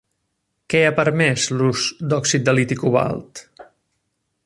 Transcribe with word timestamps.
Què 0.73 0.81
ha 0.85 0.93
permès 0.99 1.45
l'ús 1.59 1.85
d'òxid 2.13 2.49
de 2.49 2.59
liti 2.61 2.79
cobalt? 2.83 3.47